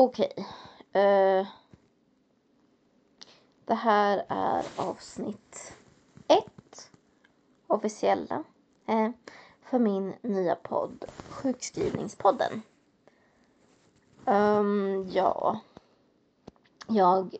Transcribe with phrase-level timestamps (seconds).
[0.00, 0.32] Okej.
[0.92, 1.46] Eh,
[3.64, 5.76] det här är avsnitt
[6.28, 6.90] ett,
[7.66, 8.44] officiella,
[8.86, 9.10] eh,
[9.62, 12.62] för min nya podd Sjukskrivningspodden.
[14.24, 15.60] Um, ja,
[16.86, 17.36] jag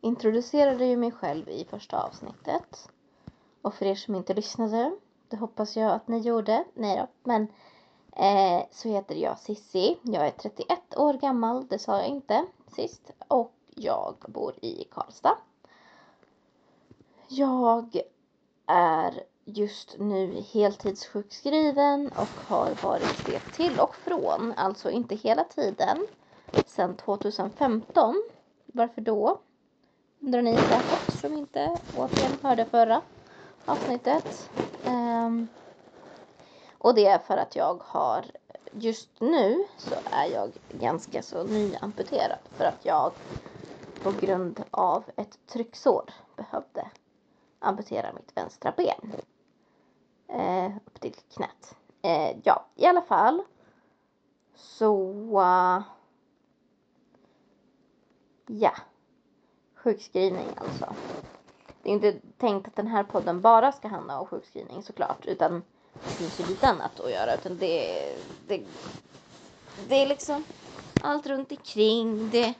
[0.00, 2.90] introducerade ju mig själv i första avsnittet.
[3.62, 4.96] Och för er som inte lyssnade,
[5.28, 6.64] det hoppas jag att ni gjorde.
[6.74, 7.46] Nej då, men
[8.16, 9.98] eh, så heter jag Sissi.
[10.02, 12.44] Jag är 31 år gammal, det sa jag inte
[12.76, 13.10] sist.
[13.28, 15.36] Och jag bor i Karlstad.
[17.28, 18.00] Jag
[18.66, 26.06] är just nu heltidssjukskriven och har varit det till och från, alltså inte hela tiden,
[26.66, 28.22] sedan 2015.
[28.66, 29.40] Varför då?
[30.20, 33.02] Undrar ni säkert som inte återigen hörde förra
[33.64, 34.50] avsnittet.
[34.86, 35.48] Um,
[36.80, 38.24] och det är för att jag har
[38.72, 43.12] just nu så är jag ganska så nyamputerad för att jag
[44.02, 46.90] på grund av ett trycksår behövde
[47.58, 49.12] amputera mitt vänstra ben.
[50.28, 51.76] Eh, upp till knät.
[52.02, 53.42] Eh, ja, i alla fall.
[54.54, 55.12] Så...
[55.40, 55.82] Uh,
[58.46, 58.72] ja.
[59.74, 60.94] Sjukskrivning alltså.
[61.82, 65.26] Det är inte tänkt att den här podden bara ska handla om sjukskrivning såklart.
[65.26, 65.62] Utan
[65.92, 67.34] det finns ju lite annat att göra.
[67.34, 68.04] Utan det,
[68.46, 68.62] det,
[69.88, 70.44] det är liksom
[71.02, 72.30] allt runt omkring.
[72.30, 72.54] Det är...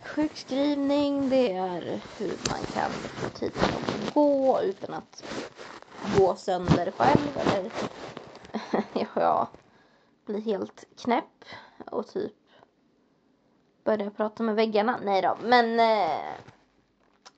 [0.00, 5.24] sjukskrivning, det är hur man kan få tiden att gå utan att
[6.18, 7.72] gå sönder själv eller
[9.14, 9.48] ja,
[10.26, 11.44] bli helt knäpp
[11.90, 12.32] och typ
[13.84, 14.98] börja prata med väggarna.
[15.04, 16.34] Nej då, men eh,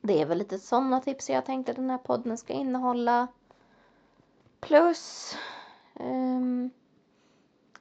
[0.00, 3.26] det är väl lite sådana tips jag tänkte den här podden ska innehålla.
[4.60, 5.36] Plus
[5.94, 6.70] um,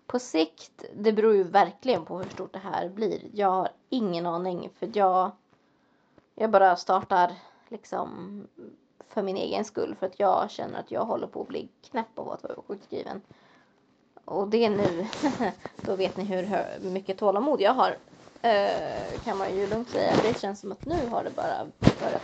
[0.08, 3.22] på sikt, det beror ju verkligen på hur stort det här blir.
[3.34, 5.32] Jag har ingen aning för jag,
[6.36, 7.32] jag bara startar
[7.68, 8.10] liksom
[9.10, 12.20] för min egen skull för att jag känner att jag håller på att bli knäpp
[12.20, 13.22] av att vara sjukskriven.
[14.26, 15.08] Och det är nu,
[15.82, 17.98] då vet ni hur mycket tålamod jag har.
[18.46, 20.14] Uh, kan man ju lugnt säga.
[20.24, 21.68] Det känns som att nu har det bara
[22.00, 22.22] börjat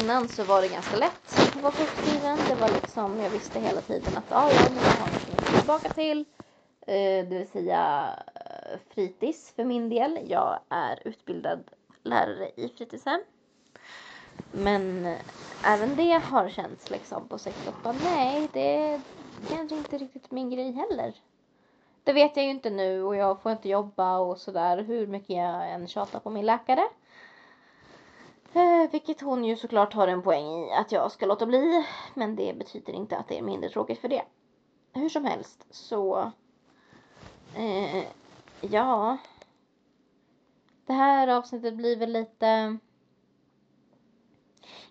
[0.00, 2.38] Innan så var det ganska lätt var sjukskriven.
[2.48, 5.88] Det var liksom, jag visste hela tiden att ah, ja, jag har något någonting tillbaka
[5.88, 6.24] till.
[6.80, 10.18] Eh, det vill säga eh, fritids för min del.
[10.28, 11.60] Jag är utbildad
[12.02, 13.20] lärare i fritidshem.
[14.52, 15.18] Men eh,
[15.64, 19.00] även det har känts liksom på sikt att bara, nej, det är
[19.48, 21.14] kanske inte riktigt min grej heller.
[22.04, 25.36] Det vet jag ju inte nu och jag får inte jobba och sådär hur mycket
[25.36, 26.82] jag än tjatar på min läkare.
[28.54, 31.86] Eh, vilket hon ju såklart har en poäng i att jag ska låta bli.
[32.14, 34.22] Men det betyder inte att det är mindre tråkigt för det.
[34.92, 36.32] Hur som helst så...
[37.56, 38.04] Eh,
[38.60, 39.16] ja.
[40.86, 42.78] Det här avsnittet blir väl lite...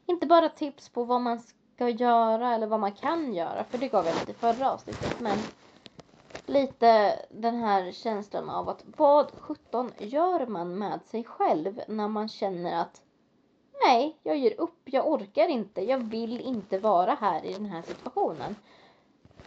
[0.05, 3.63] Inte bara tips på vad man ska göra eller vad man kan göra.
[3.63, 5.19] För det gav jag lite i förra avsnittet.
[5.19, 5.37] Men
[6.45, 12.29] lite den här känslan av att vad sjutton gör man med sig själv när man
[12.29, 13.01] känner att
[13.85, 17.81] nej, jag ger upp, jag orkar inte, jag vill inte vara här i den här
[17.81, 18.55] situationen.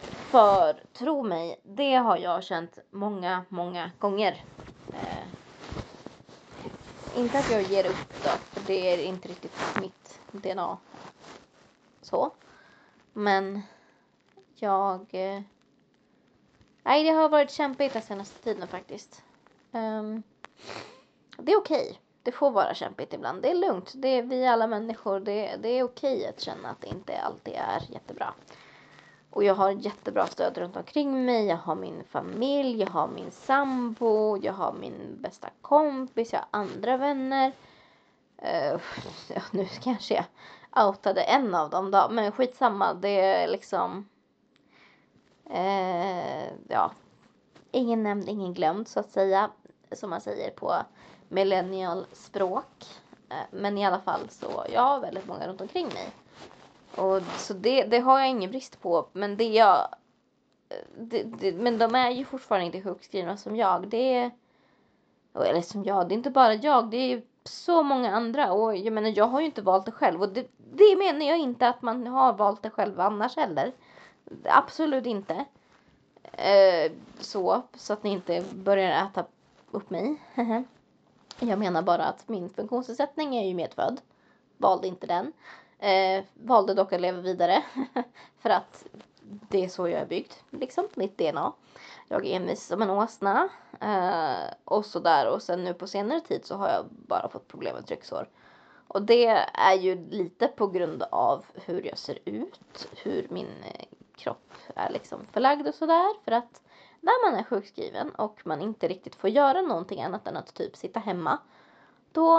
[0.01, 4.43] För tro mig, det har jag känt många, många gånger.
[4.93, 5.27] Eh,
[7.19, 10.77] inte att jag ger upp då, för det är inte riktigt mitt DNA.
[12.01, 12.31] Så.
[13.13, 13.61] Men
[14.55, 15.41] jag eh,
[16.87, 19.23] Nej, det har varit kämpigt den senaste tiden faktiskt.
[19.71, 20.23] Um,
[21.37, 21.89] det är okej.
[21.89, 21.97] Okay.
[22.25, 23.41] Det får vara kämpigt ibland.
[23.41, 23.91] Det är lugnt.
[23.95, 25.19] Det är vi alla människor.
[25.19, 28.33] Det, det är okej att känna att det inte alltid är jättebra.
[29.29, 31.45] Och jag har jättebra stöd runt omkring mig.
[31.45, 36.47] Jag har min familj, jag har min sambo, jag har min bästa kompis, jag har
[36.51, 37.51] andra vänner.
[38.41, 38.81] Uh,
[39.35, 40.25] ja, nu kanske jag
[40.87, 42.93] outade en av dem då, men skitsamma.
[42.93, 44.09] Det är liksom
[45.49, 46.91] Uh, ja,
[47.71, 49.49] ingen nämnd, ingen glömd så att säga,
[49.91, 50.75] som man säger på
[51.29, 52.85] millennial språk.
[53.29, 56.09] Eh, men i alla fall så, jag har väldigt många runt omkring mig.
[56.95, 59.87] Och så det, det har jag ingen brist på, men det jag
[60.69, 63.87] eh, det, det, men de är ju fortfarande inte sjukskrivna som jag.
[63.87, 64.31] Det är,
[65.33, 68.53] eller som jag, det är inte bara jag, det är så många andra.
[68.53, 70.21] Och jag menar, jag har ju inte valt det själv.
[70.21, 73.71] Och det, det menar jag inte att man har valt det själv annars heller.
[74.43, 75.45] Absolut inte.
[76.31, 79.25] Eh, så, så att ni inte börjar äta
[79.71, 80.17] upp mig.
[81.39, 84.01] jag menar bara att min funktionsnedsättning är ju medfödd.
[84.57, 85.33] Valde inte den.
[85.79, 87.63] Eh, valde dock att leva vidare.
[88.39, 88.85] för att
[89.21, 91.53] det är så jag är byggd, liksom, mitt DNA.
[92.07, 93.49] jag är envis som en åsna.
[93.81, 95.29] Eh, och sådär.
[95.29, 98.29] Och sen nu på senare tid så har jag bara fått problem med trycksår.
[98.87, 103.85] Och det är ju lite på grund av hur jag ser ut, hur min eh,
[104.15, 106.13] kropp är liksom förlagd och sådär.
[106.23, 106.61] För att
[107.05, 110.75] när man är sjukskriven och man inte riktigt får göra någonting annat än att typ
[110.75, 111.39] sitta hemma.
[112.11, 112.37] Då,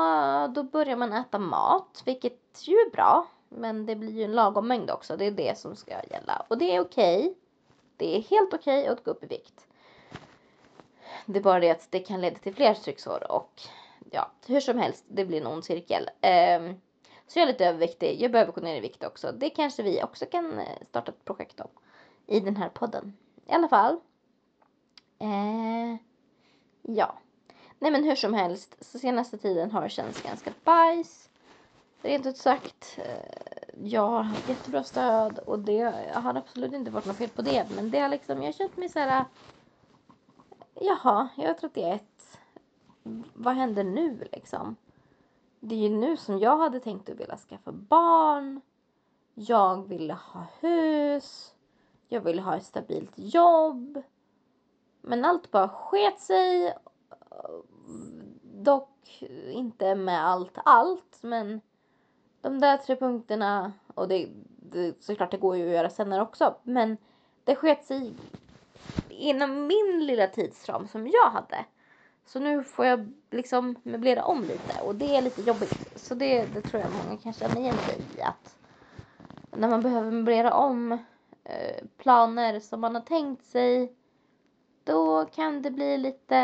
[0.54, 3.26] då börjar man äta mat, vilket ju är bra.
[3.48, 6.46] Men det blir ju en lagom mängd också, det är det som ska gälla.
[6.48, 7.18] Och det är okej.
[7.18, 7.34] Okay.
[7.96, 9.66] Det är helt okej okay att gå upp i vikt.
[11.26, 13.62] Det är bara det att det kan leda till fler trycksår och
[14.10, 16.02] ja, hur som helst, det blir en ond cirkel.
[16.02, 16.80] Um,
[17.26, 19.32] så jag är lite överviktig, jag behöver gå ner i vikt också.
[19.32, 21.68] Det kanske vi också kan eh, starta ett projekt om
[22.26, 23.16] i den här podden.
[23.46, 24.00] I alla fall.
[25.18, 25.96] Eh,
[26.82, 27.18] ja.
[27.78, 31.28] Nej men hur som helst, så senaste tiden har det känts ganska bajs.
[32.02, 32.98] Rent ut sagt.
[32.98, 37.42] Eh, jag har haft jättebra stöd och det har absolut inte varit något fel på
[37.42, 37.66] det.
[37.74, 39.24] Men det har liksom, jag har känt mig såhär.
[40.74, 42.02] Jaha, jag är 31.
[43.34, 44.76] Vad händer nu liksom?
[45.60, 48.60] Det är ju nu som jag hade tänkt att vilja skaffa barn.
[49.34, 51.54] Jag ville ha hus.
[52.08, 54.02] Jag ville ha ett stabilt jobb.
[55.08, 56.74] Men allt bara sket sig.
[58.42, 61.18] Dock inte med allt, allt.
[61.22, 61.60] Men
[62.40, 63.72] de där tre punkterna.
[63.94, 64.28] Och det,
[64.72, 66.54] det såklart det går ju att göra senare också.
[66.62, 66.96] Men
[67.44, 68.14] det sket sig
[69.08, 71.64] inom min lilla tidsram som jag hade.
[72.24, 75.98] Så nu får jag liksom möblera om lite och det är lite jobbigt.
[75.98, 78.56] Så det, det tror jag många kan känna igen sig i att
[79.50, 80.92] när man behöver möblera om
[81.44, 83.92] eh, planer som man har tänkt sig
[84.86, 86.36] då kan det bli lite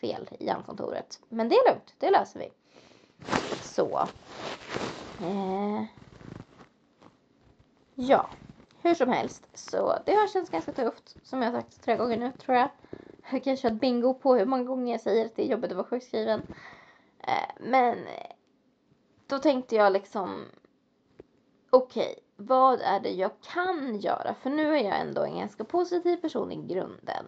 [0.00, 1.20] fel i hjärnkontoret.
[1.28, 2.50] Men det är lugnt, det löser vi.
[3.62, 3.98] Så.
[5.20, 5.84] Eh.
[7.94, 8.30] Ja,
[8.82, 9.48] hur som helst.
[9.54, 11.16] Så det har känts ganska tufft.
[11.22, 12.68] Som jag sagt tre gånger nu tror jag.
[13.30, 15.76] Jag kan köra bingo på hur många gånger jag säger att det är jobbigt att
[15.76, 16.42] vara sjukskriven.
[17.18, 17.98] Eh, men
[19.26, 20.44] då tänkte jag liksom
[21.70, 24.34] okej, okay, vad är det jag kan göra?
[24.34, 27.26] För nu är jag ändå en ganska positiv person i grunden.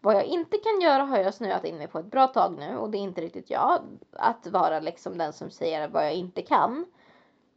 [0.00, 2.76] Vad jag inte kan göra har jag snöat in mig på ett bra tag nu
[2.76, 3.82] och det är inte riktigt jag
[4.12, 6.86] att vara liksom den som säger vad jag inte kan.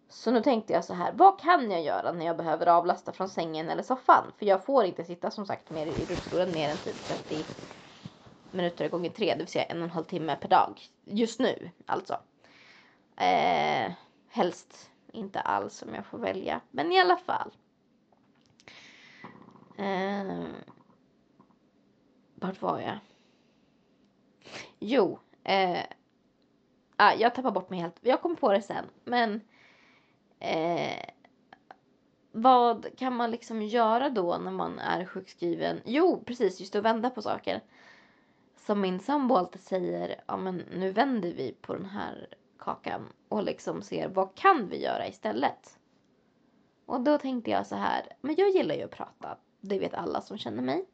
[0.10, 3.30] Så nu tänkte jag så här, vad kan jag göra när jag behöver avlasta från
[3.30, 4.31] sängen eller soffan?
[4.38, 7.45] För jag får inte sitta som sagt mer i rullstolen mer än typ 30
[8.51, 10.81] minuter gånger tre, det vill säga en och en halv timme per dag.
[11.06, 12.13] Just nu alltså.
[13.18, 13.92] Eh,
[14.30, 17.52] helst inte alls om jag får välja, men i alla fall.
[19.78, 20.46] Eh,
[22.36, 22.98] vart var jag?
[24.80, 25.84] Jo, eh,
[26.96, 28.00] ah, jag tappar bort mig helt.
[28.02, 29.42] Jag kommer på det sen, men
[30.40, 31.06] Eh,
[32.32, 35.82] vad kan man liksom göra då när man är sjukskriven?
[35.86, 37.62] Jo, precis, just att vända på saker.
[38.56, 43.44] Som min sambo alltid säger, ja men nu vänder vi på den här kakan och
[43.44, 45.80] liksom ser vad kan vi göra istället?
[46.86, 49.38] Och då tänkte jag så här, men jag gillar ju att prata.
[49.62, 50.86] Det vet alla som känner mig.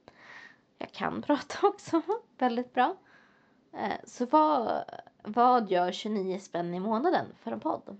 [0.77, 2.01] Jag kan prata också,
[2.37, 2.95] väldigt bra.
[3.73, 4.83] Eh, så vad,
[5.23, 7.97] vad gör 29 spänn i månaden för en podd?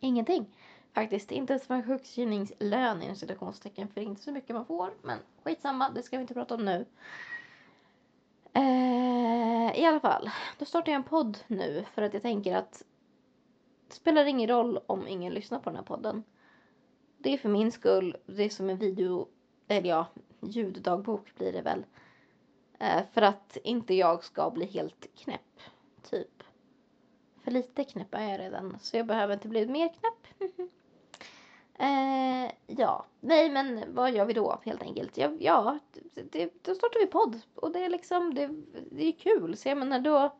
[0.00, 0.56] Ingenting.
[0.92, 4.90] Faktiskt inte ens en sjukskrivningslön inom citationstecken för det är inte så mycket man får.
[5.02, 6.86] Men skitsamma, det ska vi inte prata om nu.
[8.58, 12.84] Eh, I alla fall, då startar jag en podd nu för att jag tänker att
[13.88, 16.24] det spelar ingen roll om ingen lyssnar på den här podden.
[17.18, 19.28] Det är för min skull, det är som en video,
[19.68, 20.06] eller ja,
[20.40, 21.84] ljuddagbok blir det väl.
[22.78, 25.60] Eh, för att inte jag ska bli helt knäpp,
[26.10, 26.42] typ.
[27.42, 30.50] För lite knäpp är jag redan, så jag behöver inte bli mer knäpp.
[31.78, 35.16] eh, ja, nej men vad gör vi då helt enkelt?
[35.16, 35.78] Ja, ja
[36.30, 38.50] det, då startar vi podd och det är liksom, det,
[38.90, 39.56] det är kul.
[39.56, 40.34] Så jag menar då,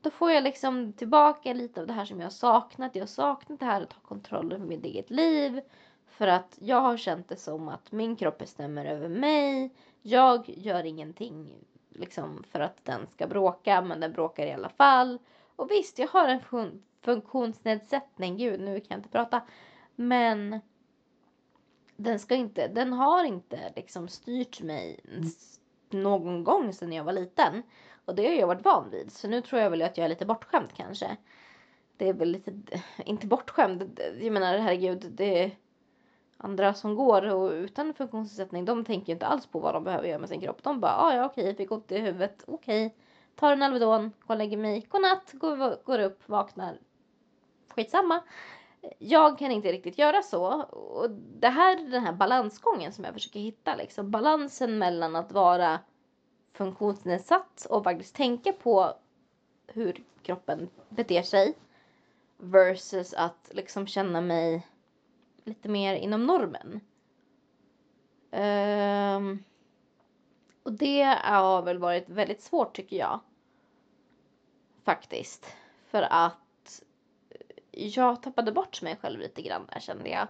[0.00, 2.94] då får jag liksom tillbaka lite av det här som jag har saknat.
[2.94, 5.60] Jag har saknat det här att ha kontroll över mitt eget liv.
[6.06, 9.74] För att jag har känt det som att min kropp bestämmer över mig.
[10.02, 11.54] Jag gör ingenting
[11.88, 15.18] liksom för att den ska bråka, men den bråkar i alla fall.
[15.56, 18.36] Och visst, jag har en fun funktionsnedsättning.
[18.36, 19.40] Gud, nu kan jag inte prata.
[20.00, 20.60] Men
[21.96, 25.00] den ska inte, den har inte liksom styrt mig
[25.90, 27.62] någon gång sedan jag var liten.
[28.04, 29.12] Och det har jag varit van vid.
[29.12, 31.16] Så nu tror jag väl att jag är lite bortskämd kanske.
[31.96, 32.52] Det är väl lite,
[33.04, 34.00] inte bortskämd.
[34.20, 35.50] Jag menar herregud, det är
[36.36, 38.64] andra som går och utan funktionsnedsättning.
[38.64, 40.62] De tänker inte alls på vad de behöver göra med sin kropp.
[40.62, 42.94] De bara, ah, ja okej, fick ont i huvudet, okej
[43.40, 46.78] tar en Alvedon, går och lägger mig, godnatt, går, går upp, vaknar.
[47.68, 48.22] Skitsamma
[48.98, 50.62] jag kan inte riktigt göra så.
[50.62, 53.74] Och det här är den här balansgången som jag försöker hitta.
[53.74, 54.10] Liksom.
[54.10, 55.80] Balansen mellan att vara
[56.52, 58.94] funktionsnedsatt och faktiskt tänka på
[59.66, 61.54] hur kroppen beter sig
[62.36, 64.66] versus att liksom känna mig
[65.44, 66.80] lite mer inom normen.
[68.30, 69.44] Um,
[70.62, 73.20] och det har väl varit väldigt svårt tycker jag.
[74.84, 75.56] Faktiskt.
[75.86, 76.49] För att
[77.72, 80.28] jag tappade bort mig själv lite grann där kände jag.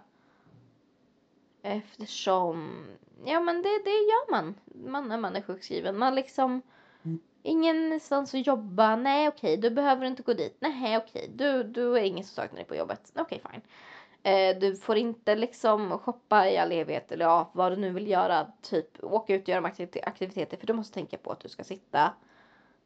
[1.63, 2.87] Eftersom,
[3.25, 4.55] ja men det, det gör man.
[4.65, 5.99] man när man är sjukskriven.
[5.99, 6.63] Man liksom,
[7.03, 7.21] mm.
[7.43, 8.97] ingenstans att jobba.
[8.97, 10.57] Nej okej, du behöver inte gå dit.
[10.61, 13.13] Nej okej, du, du är ingen som saknar dig på jobbet.
[13.17, 13.63] Okej fine.
[14.23, 18.09] Eh, du får inte liksom shoppa i all evighet eller ja, vad du nu vill
[18.09, 18.53] göra.
[18.63, 19.67] Typ åka ut och göra
[20.03, 22.13] aktiviteter för du måste tänka på att du ska sitta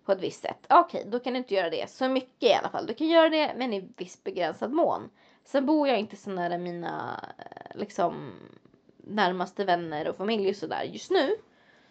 [0.04, 0.66] på ett visst sätt.
[0.68, 2.87] Okej, okay, då kan du inte göra det så mycket i alla fall.
[2.87, 5.11] Du kan göra det men i viss begränsad mån.
[5.44, 8.32] Sen bor jag inte så nära mina eh, liksom
[8.96, 11.37] närmaste vänner och familj och sådär just nu.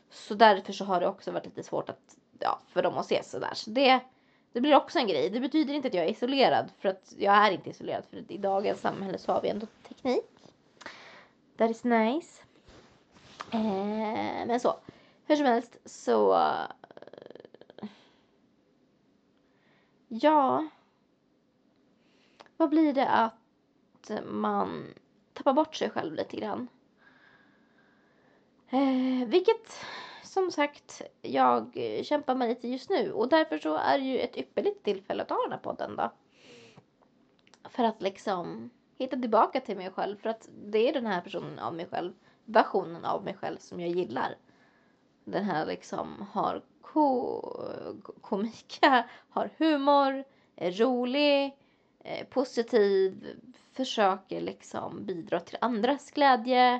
[0.09, 3.31] Så därför så har det också varit lite svårt att, ja, för dem att ses
[3.31, 3.53] sådär.
[3.53, 3.99] Så det,
[4.53, 5.29] det blir också en grej.
[5.29, 8.31] Det betyder inte att jag är isolerad för att jag är inte isolerad för att
[8.31, 10.25] i dagens samhälle så har vi ändå teknik.
[11.57, 12.41] That is nice.
[13.51, 14.75] Eh, men så.
[15.25, 16.33] Hur som helst så
[20.21, 20.67] Ja.
[22.57, 24.93] Vad blir det att man
[25.33, 26.67] tappar bort sig själv lite grann?
[28.69, 29.85] Eh, vilket
[30.23, 34.37] som sagt jag kämpar med lite just nu och därför så är det ju ett
[34.37, 36.11] ypperligt tillfälle att ha den här podden då.
[37.63, 41.59] För att liksom hitta tillbaka till mig själv för att det är den här personen
[41.59, 42.13] av mig själv,
[42.45, 44.35] versionen av mig själv som jag gillar.
[45.23, 46.61] Den här liksom har
[46.93, 47.41] ko
[48.21, 50.23] komika, har humor,
[50.55, 51.57] är rolig,
[52.03, 53.27] är positiv,
[53.73, 56.79] försöker liksom bidra till andras glädje.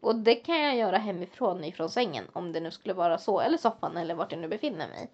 [0.00, 3.58] Och det kan jag göra hemifrån, ifrån sängen, om det nu skulle vara så, eller
[3.58, 5.10] soffan eller vart jag nu befinner mig.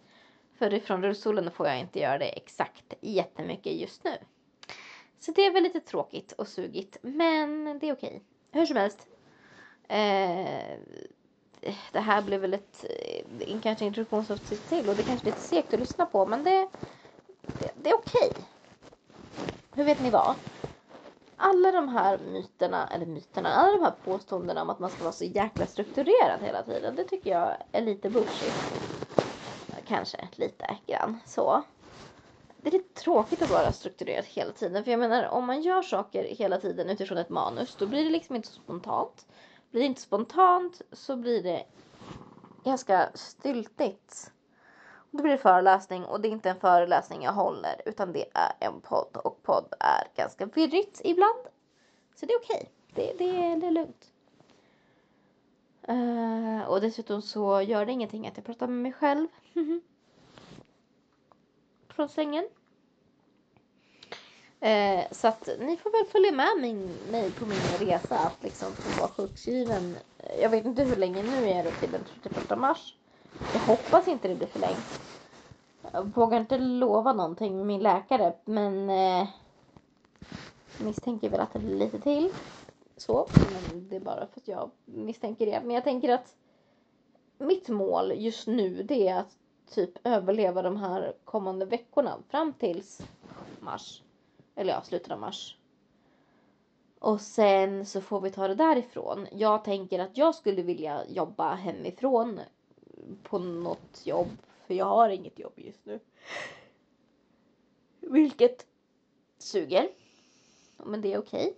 [0.58, 4.12] För ifrån rullstolen får jag inte göra det exakt jättemycket just nu.
[5.18, 8.22] Så det är väl lite tråkigt och sugigt, men det är okej.
[8.52, 9.06] Hur som helst.
[9.88, 10.78] Eh,
[11.92, 12.84] det här blev väl ett,
[13.62, 16.68] kanske introduktionsavsnitt till och det är kanske är lite segt att lyssna på men det,
[17.42, 18.30] det, det är okej.
[18.30, 18.42] Okay.
[19.74, 20.34] Hur vet ni vad?
[21.36, 25.12] Alla de här myterna, eller myterna, alla de här påståendena om att man ska vara
[25.12, 28.54] så jäkla strukturerad hela tiden, det tycker jag är lite bullshit.
[29.86, 31.62] Kanske lite grann så.
[32.62, 34.84] Det är lite tråkigt att vara strukturerad hela tiden.
[34.84, 38.10] För jag menar, om man gör saker hela tiden utifrån ett manus, då blir det
[38.10, 39.26] liksom inte så spontant.
[39.70, 41.64] Blir det inte spontant så blir det
[42.64, 44.32] ganska styltigt.
[45.10, 48.52] Då blir det föreläsning och det är inte en föreläsning jag håller utan det är
[48.60, 51.40] en podd och podd är ganska virrigt ibland.
[52.14, 52.70] Så det är okej.
[52.92, 53.06] Okay.
[53.06, 54.12] Det, det, det är lugnt.
[55.88, 59.28] Uh, och dessutom så gör det ingenting att jag pratar med mig själv.
[61.88, 62.48] Från sängen.
[64.60, 68.72] Eh, så att ni får väl följa med min, mig på min resa att liksom
[68.72, 69.96] få vara sjukskriven.
[70.18, 72.96] Eh, jag vet inte hur länge nu är det till den 31 mars.
[73.52, 75.00] Jag hoppas inte det blir förlängt.
[75.92, 79.28] Jag vågar inte lova någonting med min läkare men eh,
[80.78, 82.30] misstänker väl att det blir lite till.
[82.96, 85.60] Så, men det är bara för att jag misstänker det.
[85.64, 86.34] Men jag tänker att
[87.38, 89.36] mitt mål just nu det är att
[89.70, 93.00] typ överleva de här kommande veckorna fram tills
[93.60, 94.02] mars.
[94.54, 95.56] Eller ja, slutet av mars.
[96.98, 99.26] Och sen så får vi ta det därifrån.
[99.32, 102.40] Jag tänker att jag skulle vilja jobba hemifrån
[103.22, 104.28] på något jobb.
[104.66, 106.00] För jag har inget jobb just nu.
[108.00, 108.66] Vilket
[109.38, 109.88] suger.
[110.76, 111.46] Men det är okej.
[111.46, 111.54] Okay.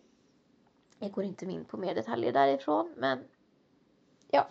[0.99, 2.95] Jag går inte in på mer detaljer därifrån.
[2.97, 3.25] Men
[4.31, 4.49] ja,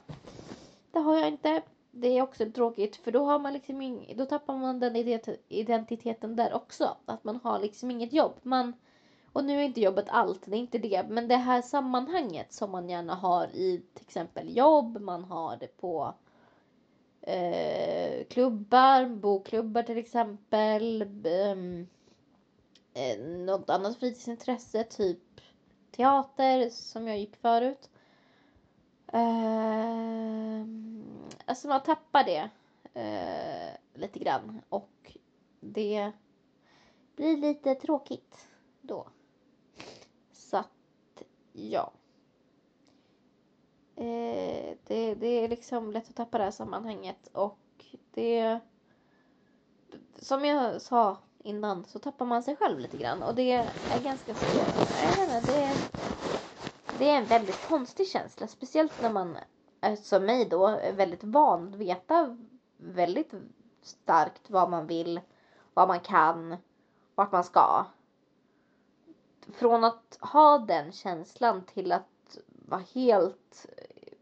[0.91, 1.61] det har jag inte.
[1.91, 4.95] Det är också tråkigt för då har man liksom ing, då tappar man den
[5.47, 6.97] identiteten där också.
[7.05, 8.33] Att man har liksom inget jobb.
[8.41, 8.73] Man,
[9.33, 11.05] och nu är inte jobbet allt, det är inte det.
[11.09, 15.77] Men det här sammanhanget som man gärna har i till exempel jobb, man har det
[15.77, 16.13] på
[17.21, 21.01] eh, klubbar, bokklubbar till exempel.
[21.25, 21.87] Ehm,
[22.93, 25.41] eh, något annat fritidsintresse, typ
[25.91, 27.89] teater som jag gick förut.
[29.13, 30.65] Eh,
[31.45, 32.49] alltså man tappar det
[32.93, 35.17] eh, lite grann och
[35.59, 36.11] det
[37.15, 38.47] blir lite tråkigt
[38.81, 39.07] då.
[40.31, 41.91] Så att ja.
[43.95, 48.59] Eh, det, det är liksom lätt att tappa det här sammanhanget och det
[50.15, 54.35] som jag sa innan så tappar man sig själv lite grann och det är ganska
[54.35, 54.45] så,
[55.03, 55.75] jag vet inte, det är,
[56.99, 59.37] det är en väldigt konstig känsla, speciellt när man
[59.81, 62.37] Eh, som mig då är väldigt van att veta
[62.77, 63.33] väldigt
[63.81, 65.21] starkt vad man vill,
[65.73, 66.57] vad man kan,
[67.15, 67.85] vart man ska.
[69.53, 73.65] Från att ha den känslan till att vara helt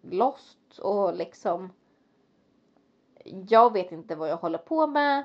[0.01, 1.69] lost och liksom
[3.49, 5.23] jag vet inte vad jag håller på med.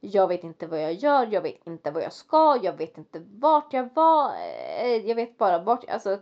[0.00, 3.22] Jag vet inte vad jag gör, jag vet inte vad jag ska, jag vet inte
[3.38, 4.34] vart jag var.
[4.82, 6.18] Eh, jag vet bara vart, alltså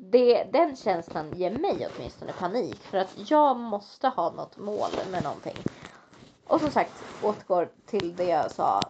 [0.00, 5.22] det, den känslan ger mig åtminstone panik för att jag måste ha något mål med
[5.22, 5.56] någonting.
[6.46, 8.80] Och som sagt, återgår till det jag sa.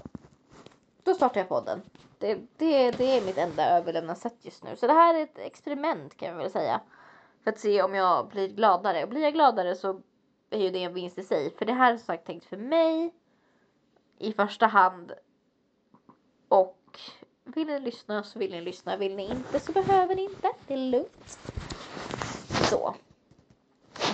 [1.03, 1.83] Då startar jag podden.
[2.19, 4.77] Det, det, det är mitt enda överlevnadssätt just nu.
[4.77, 6.81] Så det här är ett experiment kan jag väl säga.
[7.45, 9.03] För att se om jag blir gladare.
[9.03, 10.01] Och blir jag gladare så
[10.51, 11.51] är ju det en vinst i sig.
[11.51, 13.15] För det här är som sagt tänkt för mig
[14.19, 15.13] i första hand.
[16.49, 17.01] Och
[17.59, 18.97] vill ni lyssna så vill ni lyssna.
[18.97, 20.53] Vill ni inte så behöver ni inte.
[20.67, 21.39] Det är lugnt.
[22.71, 22.95] Så.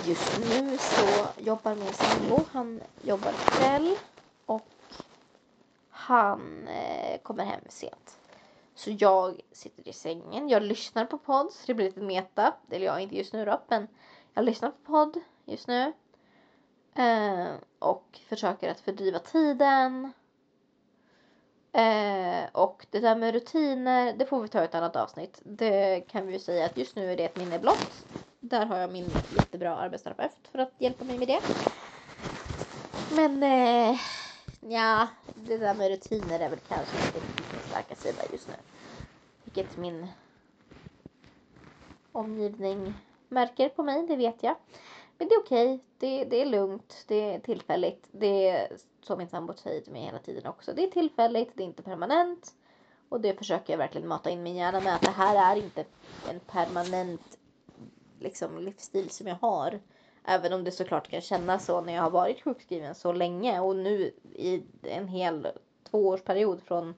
[0.05, 2.39] Just nu så jobbar min sambo.
[2.51, 3.95] Han jobbar kväll.
[4.45, 4.67] Och
[5.89, 8.17] han eh, kommer hem sent.
[8.75, 10.49] Så jag sitter i sängen.
[10.49, 11.51] Jag lyssnar på podd.
[11.51, 12.53] Så det blir lite meta.
[12.69, 13.61] Eller jag inte just nu då.
[13.67, 13.87] Men
[14.33, 15.93] jag lyssnar på podd just nu.
[16.95, 20.13] Eh, och försöker att fördriva tiden.
[21.75, 25.41] Eh, och det där med rutiner, det får vi ta i ett annat avsnitt.
[25.43, 28.05] Det kan vi ju säga att just nu är det ett minne blott.
[28.39, 31.39] Där har jag min jättebra arbetsterapeut för att hjälpa mig med det.
[33.15, 33.99] Men eh,
[34.59, 38.53] ja, det där med rutiner är väl kanske inte riktigt min starka sida just nu.
[39.43, 40.07] Vilket min
[42.11, 42.93] omgivning
[43.27, 44.55] märker på mig, det vet jag.
[45.17, 48.07] Men det är okej, det, det är lugnt, det är tillfälligt.
[48.11, 50.73] Det är så min sambo säger till mig hela tiden också.
[50.73, 52.53] Det är tillfälligt, det är inte permanent.
[53.09, 55.85] Och det försöker jag verkligen mata in min hjärna med att det här är inte
[56.29, 57.37] en permanent
[58.19, 59.79] liksom, livsstil som jag har.
[60.23, 63.75] Även om det såklart kan kännas så när jag har varit sjukskriven så länge och
[63.75, 65.47] nu i en hel
[65.89, 66.93] tvåårsperiod från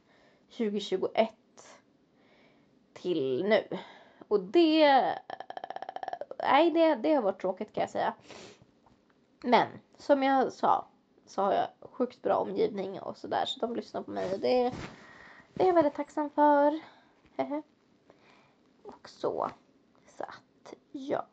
[0.58, 1.30] 2021
[2.94, 3.64] till nu.
[4.28, 5.04] Och det,
[6.40, 8.14] nej det, det har varit tråkigt kan jag säga.
[9.42, 10.86] Men som jag sa
[11.26, 14.74] så har jag sjukt bra omgivning och sådär så de lyssnar på mig och det,
[15.54, 16.80] det är jag väldigt tacksam för.
[18.84, 19.50] och så.
[20.18, 21.26] Så att ja.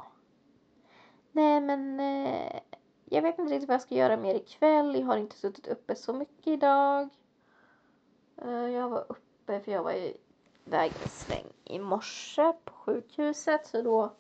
[1.33, 2.61] Nej men eh,
[3.05, 4.95] jag vet inte riktigt vad jag ska göra mer ikväll.
[4.95, 7.09] Jag har inte suttit uppe så mycket idag.
[8.37, 9.93] Eh, jag var uppe för jag var
[10.67, 14.13] iväg en sväng i morse på sjukhuset så då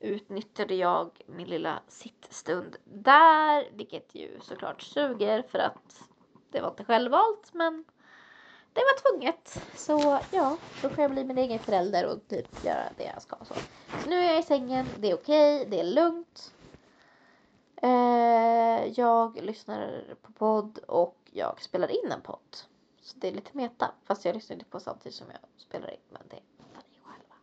[0.00, 6.02] utnyttjade jag min lilla sittstund där, vilket ju såklart suger för att
[6.50, 7.84] det var inte självvalt men
[8.72, 9.62] det var tvunget.
[9.74, 13.36] Så ja, då får jag bli min egen förälder och typ göra det jag ska.
[13.36, 13.54] Så,
[14.02, 16.52] så nu är jag i sängen, det är okej, okay, det är lugnt.
[17.76, 22.56] Eh, jag lyssnar på podd och jag spelar in en podd.
[23.00, 26.00] Så det är lite meta, fast jag lyssnar inte på samtidigt som jag spelar in.
[26.10, 26.40] Men det
[26.74, 27.34] fattar ni själva.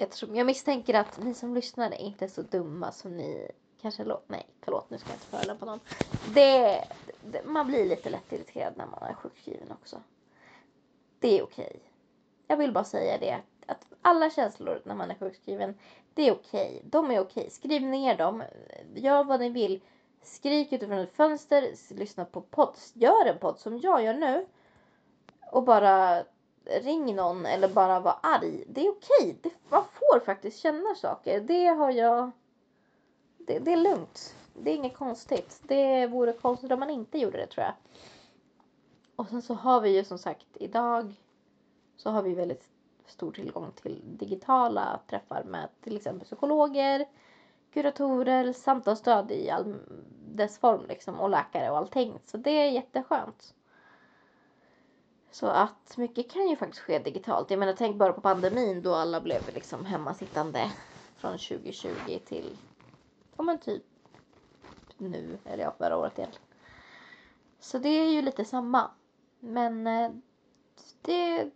[0.00, 4.04] Jag, tror, jag misstänker att ni som lyssnar är inte så dumma som ni kanske
[4.04, 4.24] låter.
[4.32, 5.80] Nej, förlåt, nu ska jag inte förolämpa någon.
[6.34, 6.84] Det,
[7.24, 10.02] det, man blir lite lätt irriterad när man är sjukskriven också.
[11.18, 11.80] Det är okej.
[12.46, 13.40] Jag vill bara säga det.
[13.66, 15.78] Att alla känslor när man är sjukskriven,
[16.14, 16.82] det är okej.
[16.84, 17.50] De är okej.
[17.50, 18.42] Skriv ner dem.
[18.94, 19.80] Gör vad ni vill.
[20.22, 21.94] Skrik utifrån ett fönster.
[21.94, 22.74] Lyssna på podd.
[22.94, 24.46] Gör en podd som jag gör nu.
[25.52, 26.24] Och bara
[26.68, 28.64] ring någon eller bara vara arg.
[28.68, 29.38] Det är okej.
[29.42, 31.40] Det, man får faktiskt känna saker.
[31.40, 32.30] Det har jag...
[33.38, 34.34] Det, det är lugnt.
[34.54, 35.60] Det är inget konstigt.
[35.62, 37.74] Det vore konstigt om man inte gjorde det tror jag.
[39.16, 41.14] Och sen så har vi ju som sagt idag
[41.96, 42.68] så har vi väldigt
[43.06, 47.06] stor tillgång till digitala träffar med till exempel psykologer,
[47.72, 49.74] kuratorer, samtalsstöd i all
[50.34, 52.18] dess form liksom och läkare och allting.
[52.24, 53.54] Så det är jätteskönt.
[55.38, 57.50] Så att mycket kan ju faktiskt ske digitalt.
[57.50, 60.72] Jag menar tänk bara på pandemin då alla blev liksom hemmasittande
[61.16, 62.58] från 2020 till,
[63.36, 63.82] ja men typ
[64.96, 66.46] nu, eller ja förra året egentligen.
[67.58, 68.90] Så det är ju lite samma.
[69.40, 70.10] Men eh,
[71.02, 71.50] det,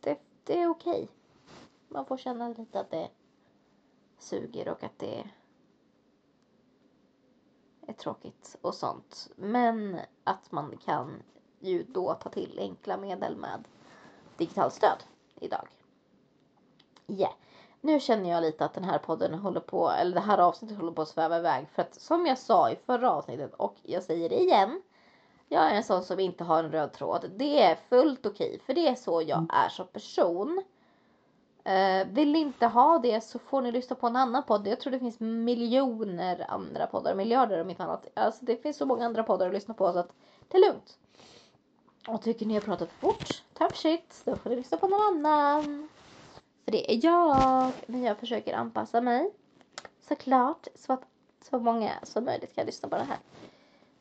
[0.00, 1.08] det, det är okej.
[1.88, 3.10] Man får känna lite att det
[4.18, 5.30] suger och att det
[7.86, 9.30] är tråkigt och sånt.
[9.36, 11.22] Men att man kan
[11.60, 13.64] ju då ta till enkla medel med
[14.36, 15.02] digitalt stöd
[15.40, 15.68] idag.
[17.06, 17.32] Yeah.
[17.80, 20.92] Nu känner jag lite att den här podden håller på, eller det här avsnittet håller
[20.92, 21.68] på att sväva iväg.
[21.68, 24.82] För att som jag sa i förra avsnittet och jag säger det igen.
[25.48, 27.30] Jag är en sån som inte har en röd tråd.
[27.36, 29.50] Det är fullt okej, för det är så jag Mm.
[29.52, 30.64] är som person.
[31.64, 34.66] Eh, vill ni inte ha det så får ni lyssna på en annan podd.
[34.66, 38.06] Jag tror det finns miljoner andra poddar, miljarder om inte annat.
[38.14, 40.12] Alltså det finns så många andra poddar att lyssna på så att
[40.48, 40.98] det är lugnt.
[42.06, 45.26] Och tycker ni har pratat för fort, tough shit, då får ni lyssna på någon
[45.26, 45.88] annan.
[46.64, 49.30] För det är jag, men jag försöker anpassa mig.
[50.08, 51.02] Såklart, så att
[51.50, 53.18] så många som möjligt kan lyssna på det här.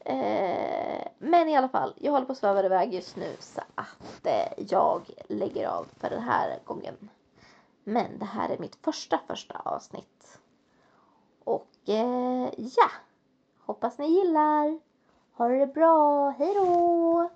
[0.05, 4.25] Eh, men i alla fall, jag håller på att sväva iväg just nu så att
[4.25, 7.09] eh, jag lägger av för den här gången.
[7.83, 10.39] Men det här är mitt första första avsnitt.
[11.43, 12.91] Och eh, ja,
[13.59, 14.79] hoppas ni gillar.
[15.33, 17.29] Ha det bra, hejdå!